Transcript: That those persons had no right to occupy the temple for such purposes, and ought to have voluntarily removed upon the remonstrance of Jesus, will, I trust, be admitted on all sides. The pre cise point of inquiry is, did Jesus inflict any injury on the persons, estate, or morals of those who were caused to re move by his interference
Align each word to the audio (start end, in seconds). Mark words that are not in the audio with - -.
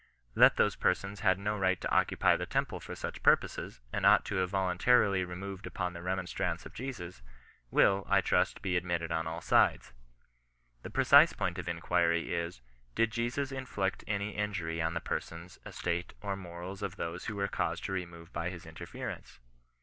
That 0.33 0.55
those 0.55 0.75
persons 0.75 1.19
had 1.19 1.37
no 1.37 1.55
right 1.55 1.79
to 1.79 1.91
occupy 1.91 2.35
the 2.35 2.47
temple 2.47 2.79
for 2.79 2.95
such 2.95 3.21
purposes, 3.21 3.81
and 3.93 4.03
ought 4.03 4.25
to 4.25 4.37
have 4.37 4.49
voluntarily 4.49 5.23
removed 5.23 5.67
upon 5.67 5.93
the 5.93 6.01
remonstrance 6.01 6.65
of 6.65 6.73
Jesus, 6.73 7.21
will, 7.69 8.03
I 8.09 8.19
trust, 8.19 8.63
be 8.63 8.75
admitted 8.75 9.11
on 9.11 9.27
all 9.27 9.41
sides. 9.41 9.93
The 10.81 10.89
pre 10.89 11.03
cise 11.03 11.33
point 11.37 11.59
of 11.59 11.67
inquiry 11.69 12.33
is, 12.33 12.61
did 12.95 13.11
Jesus 13.11 13.51
inflict 13.51 14.03
any 14.07 14.31
injury 14.31 14.81
on 14.81 14.95
the 14.95 15.01
persons, 15.01 15.59
estate, 15.67 16.15
or 16.19 16.35
morals 16.35 16.81
of 16.81 16.95
those 16.95 17.25
who 17.25 17.35
were 17.35 17.47
caused 17.47 17.83
to 17.83 17.91
re 17.93 18.07
move 18.07 18.33
by 18.33 18.49
his 18.49 18.65
interference 18.65 19.37